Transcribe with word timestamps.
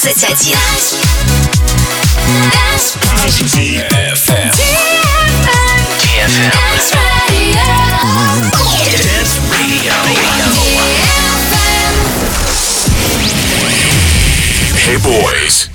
Hey 14.77 14.97
boys. 14.97 15.68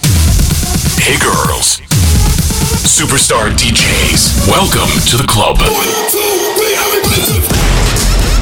Hey 0.98 1.18
girls. 1.18 1.80
Superstar 2.88 3.50
DJs. 3.50 4.48
Welcome 4.48 4.88
to 5.10 5.16
the 5.18 5.26
club. 5.26 5.58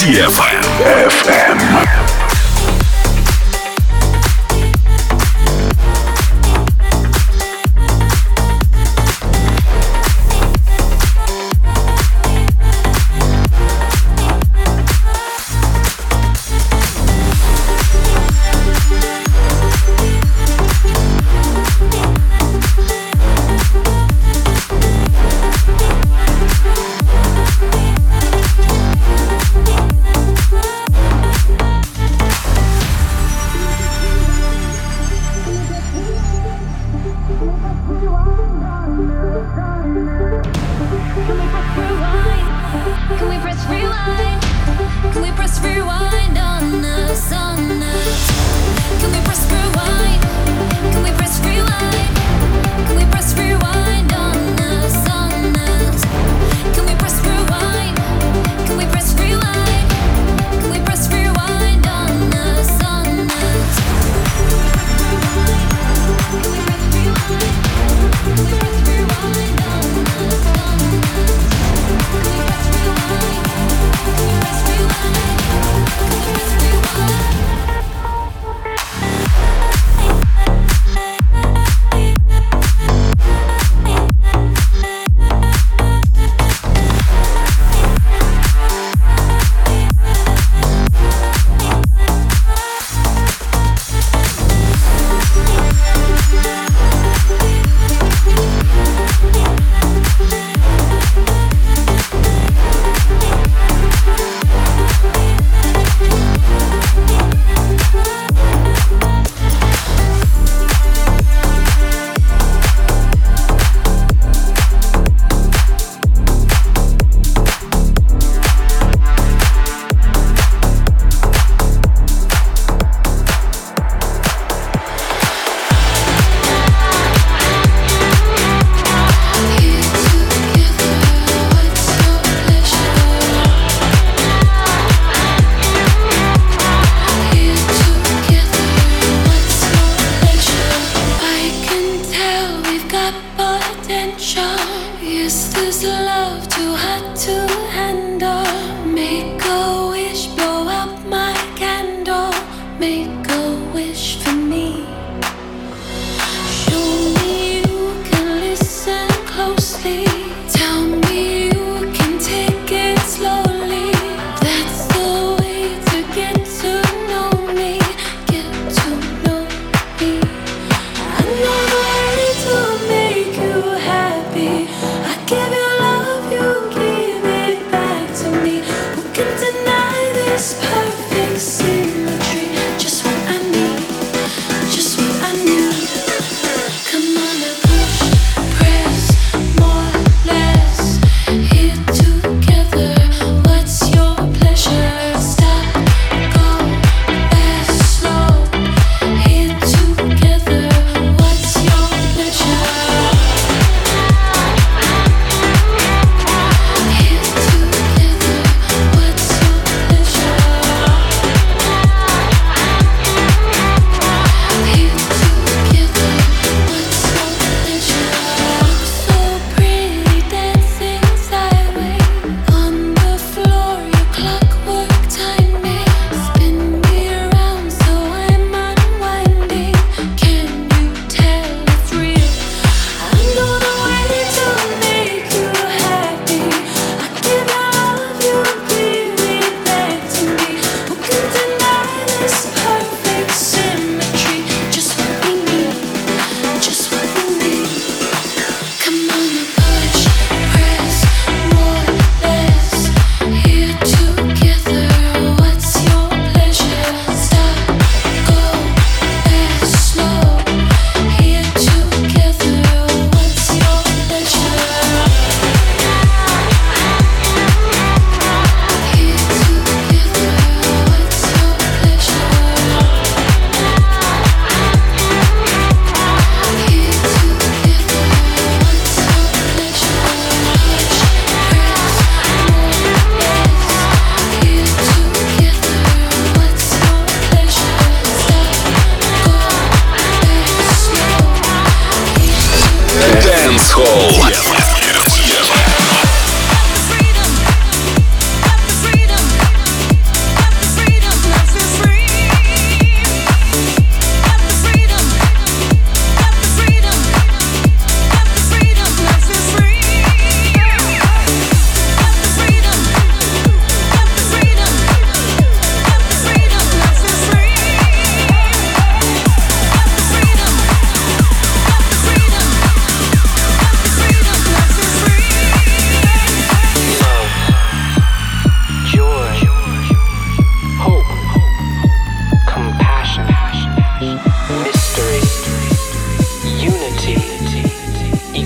DFM. 0.00 0.62
FM. 1.10 2.19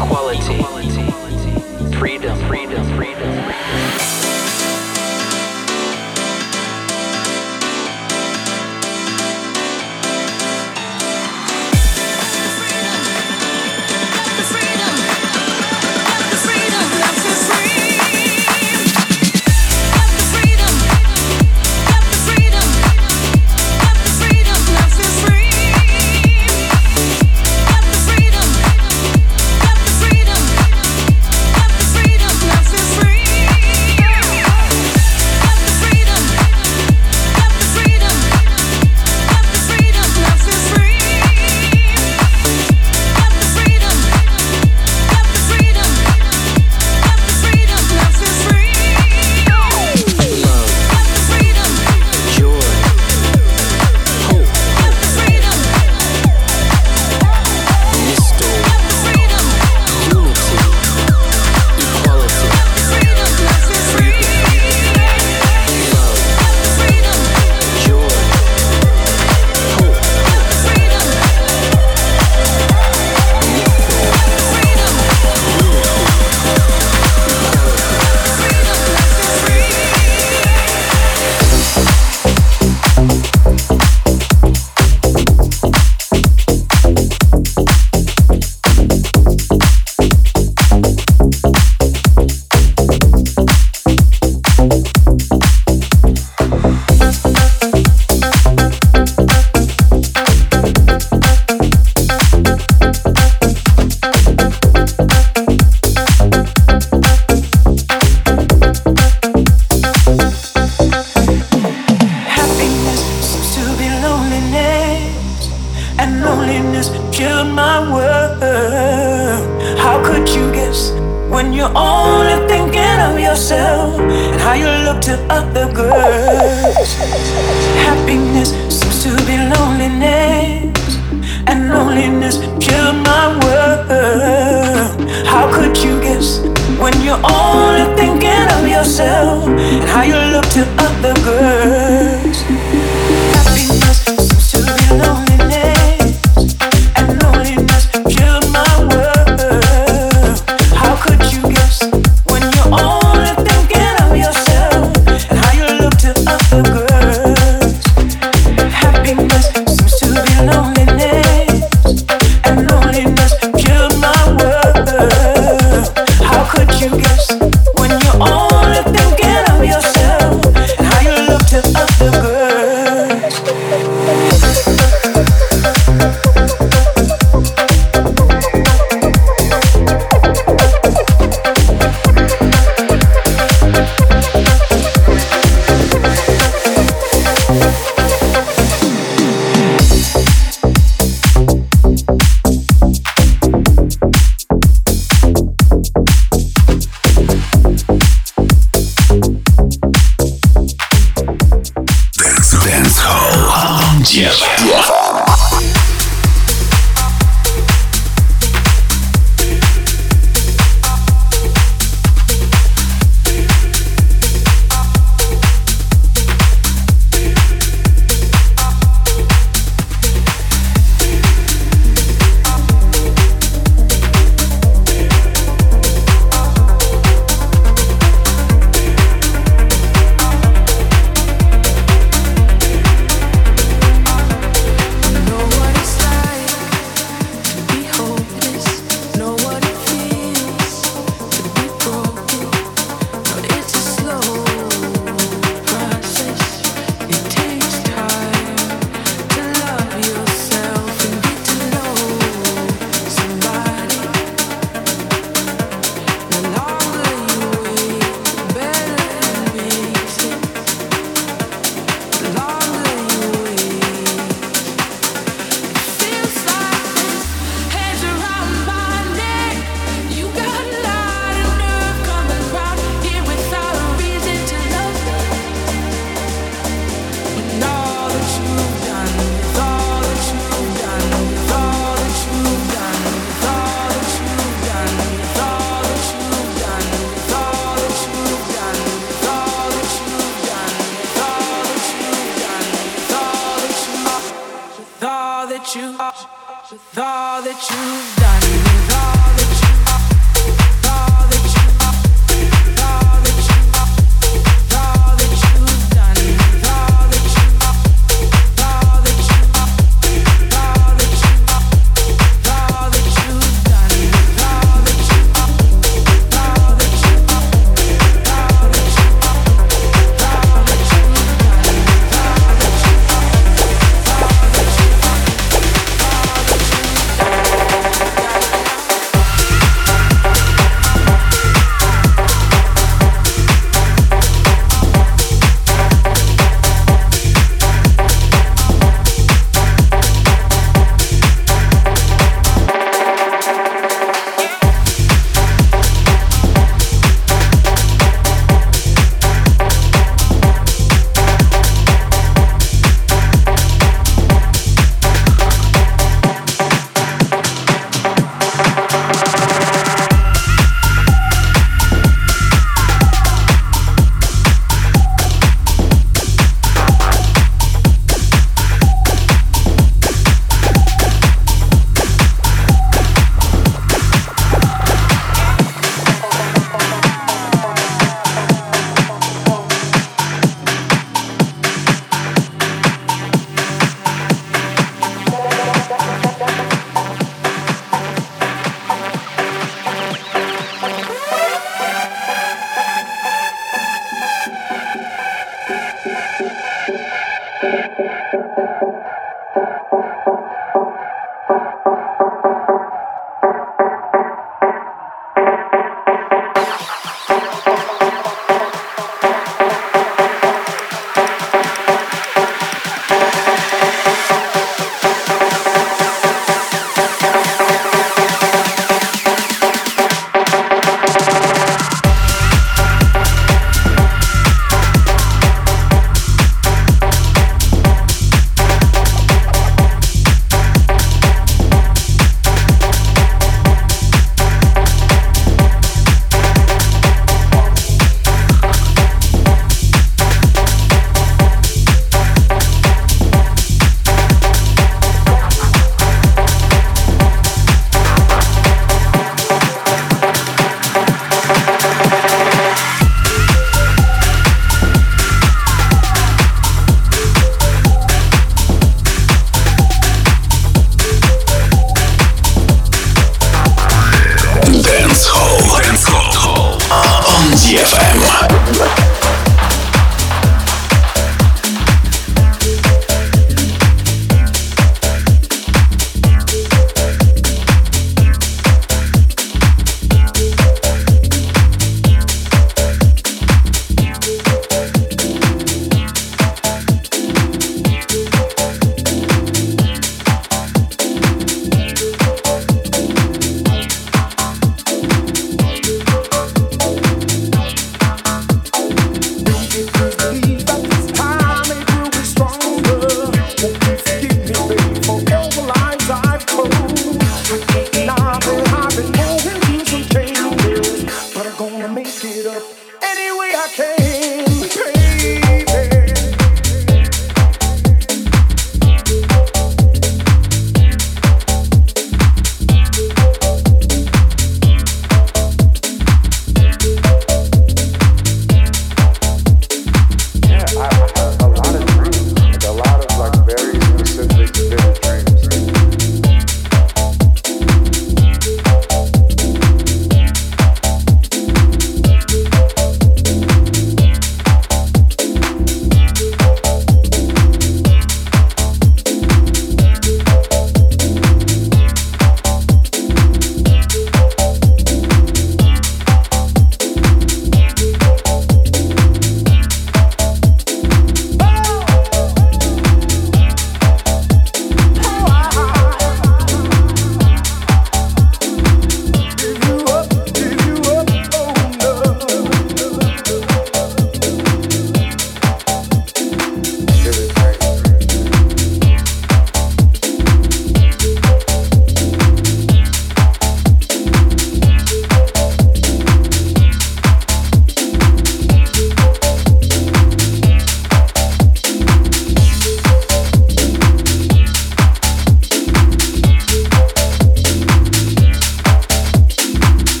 equality, 0.00 0.62
freedom, 1.98 2.38
freedom. 2.48 2.89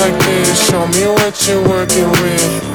Like 0.00 0.18
this. 0.24 0.68
Show 0.68 0.86
me 0.88 1.06
what 1.06 1.48
you're 1.48 1.68
working 1.68 2.10
with. 2.10 2.71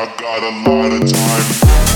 I 0.00 0.06
got 0.16 0.42
a 0.42 0.70
lot 0.70 0.92
of 0.92 1.12
time. 1.12 1.89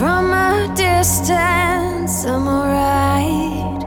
From 0.00 0.32
a 0.32 0.66
distance, 0.74 2.24
I'm 2.24 2.48
alright. 2.48 3.82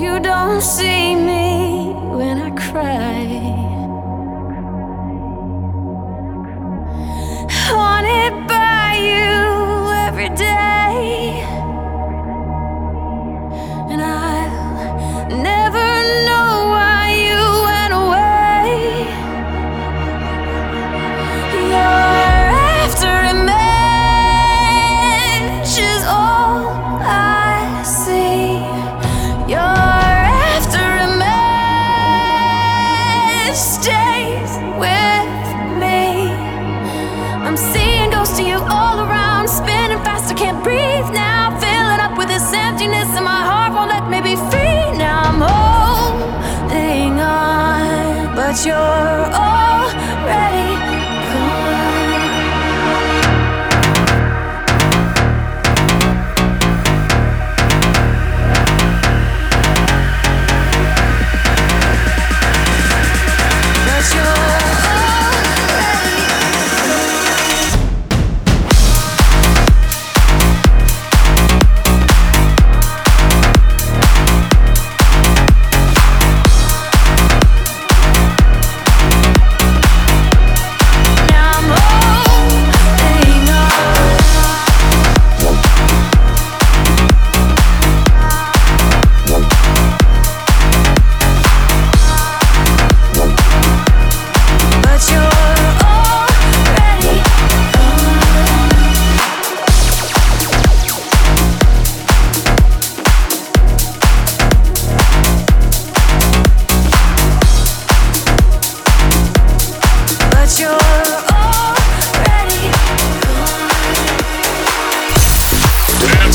You 0.00 0.20
don't 0.20 0.60
see 0.60 1.16
me 1.16 1.92
when 2.16 2.38
I 2.38 2.50
cry. 2.50 3.21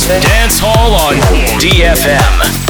Dance 0.07 0.59
Hall 0.59 0.93
on 0.93 1.15
DFM. 1.59 2.66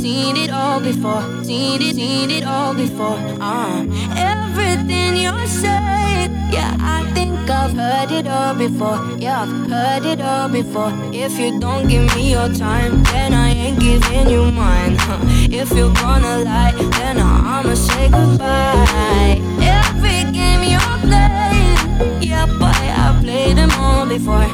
seen 0.00 0.36
it 0.38 0.50
all 0.50 0.80
before, 0.80 1.22
seen 1.44 1.82
it, 1.82 1.94
seen 1.94 2.30
it 2.30 2.44
all 2.44 2.72
before. 2.72 3.18
Uh, 3.38 3.84
everything 4.16 5.14
you're 5.16 5.46
saying, 5.46 6.30
yeah, 6.50 6.74
I 6.80 7.04
think 7.12 7.50
I've 7.50 7.74
heard 7.74 8.10
it 8.10 8.26
all 8.26 8.54
before. 8.54 8.98
Yeah, 9.18 9.42
I've 9.42 9.70
heard 9.70 10.06
it 10.06 10.20
all 10.22 10.48
before. 10.48 10.92
If 11.12 11.38
you 11.38 11.60
don't 11.60 11.86
give 11.86 12.06
me 12.16 12.30
your 12.30 12.48
time, 12.48 13.02
then 13.12 13.34
I 13.34 13.50
ain't 13.50 13.78
giving 13.78 14.30
you 14.30 14.50
mine. 14.50 14.96
Huh. 14.98 15.18
If 15.60 15.70
you're 15.72 15.92
gonna 15.92 16.44
lie, 16.44 16.72
then 16.96 17.18
I'ma 17.18 17.74
say 17.74 18.08
goodbye. 18.08 19.36
Every 19.60 20.32
game 20.32 20.62
you 20.64 20.80
play 21.04 21.59
see 23.50 23.54
them 23.54 23.70
all 23.72 24.06
before. 24.06 24.42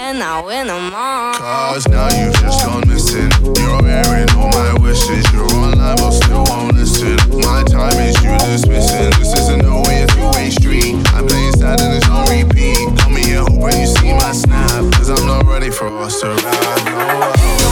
and 0.00 0.18
now 0.18 0.44
win 0.44 0.66
them 0.66 0.92
all. 0.94 1.34
Cause 1.34 1.88
now 1.88 2.08
you 2.08 2.30
just 2.32 2.64
gone 2.64 2.86
missing. 2.88 3.30
You're 3.56 3.82
wearing 3.82 4.28
all 4.36 4.50
my 4.50 4.74
wishes. 4.80 5.24
You're 5.32 5.48
online, 5.56 5.96
but 5.96 6.10
still 6.10 6.44
won't 6.44 6.74
listen. 6.74 7.16
My 7.40 7.62
time 7.64 7.98
is 8.00 8.16
you 8.22 8.32
dismissing. 8.38 9.10
This 9.18 9.32
isn't 9.40 9.62
no 9.62 9.82
way 9.86 10.02
a 10.02 10.06
two-way 10.08 10.50
street. 10.50 10.94
I'm 11.14 11.26
playing 11.26 11.52
sad 11.52 11.80
and 11.80 11.94
it's 11.96 12.08
on 12.08 12.28
repeat. 12.28 12.84
Call 12.98 13.10
me 13.10 13.32
a 13.34 13.40
hope 13.40 13.58
when 13.58 13.80
you 13.80 13.86
see 13.86 14.12
my 14.12 14.32
snap. 14.32 14.92
Cause 14.94 15.08
I'm 15.10 15.26
not 15.26 15.46
ready 15.46 15.70
for 15.70 15.88
us 15.88 16.20
to 16.20 16.28
ride. 16.28 16.84
No, 16.84 17.67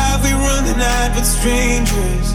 alive, 0.00 0.22
we 0.22 0.32
run 0.32 0.64
the 0.64 0.76
night 0.76 1.12
with 1.14 1.26
strangers. 1.26 2.34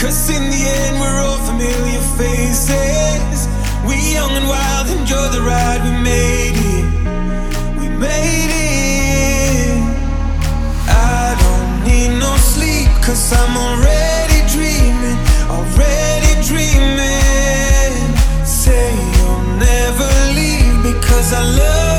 Cause 0.00 0.28
in 0.30 0.42
the 0.50 0.62
end, 0.78 1.00
we're 1.00 1.20
all 1.26 1.38
familiar 1.50 2.02
faces. 2.18 3.48
We 3.86 3.96
young 4.14 4.32
and 4.32 4.48
wild, 4.48 4.88
enjoy 4.88 5.28
the 5.36 5.40
ride, 5.40 5.80
we 5.84 5.92
made 6.02 6.56
it. 6.74 6.86
We 7.80 7.88
made 7.88 8.52
it. 8.54 9.82
I 10.88 11.36
don't 11.42 11.72
need 11.88 12.18
no 12.18 12.36
sleep, 12.36 12.90
cause 13.02 13.32
I'm 13.32 13.56
already 13.56 14.40
dreaming, 14.54 15.18
already 15.48 16.32
dreaming. 16.50 17.94
Say 18.44 18.92
you'll 19.16 19.46
never 19.68 20.08
leave 20.38 20.76
because 20.82 21.32
I 21.32 21.42
love 21.42 21.93